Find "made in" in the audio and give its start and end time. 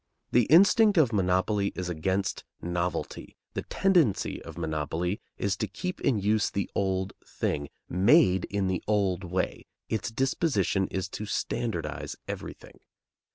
7.87-8.65